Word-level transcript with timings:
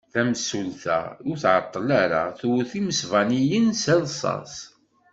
Tamsulta 0.13 0.99
ur 1.29 1.35
tɛeṭṭel 1.43 1.87
ara 2.03 2.21
twet 2.39 2.71
imesbaniyen 2.79 3.67
s 3.81 3.85
rrṣas. 4.03 4.55